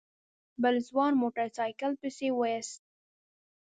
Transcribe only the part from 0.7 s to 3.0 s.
ځوان موټر سايکل پسې ويست.